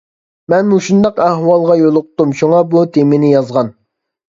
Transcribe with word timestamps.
مەن 0.53 0.63
مۇشۇنداق 0.71 1.21
ئەھۋالغا 1.25 1.77
يولۇقتۇم 1.83 2.33
شۇڭا 2.41 2.65
بۇ 2.75 2.85
تېمىنى 2.99 3.33
يازغان. 3.37 3.73